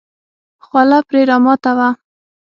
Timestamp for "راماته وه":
1.29-1.89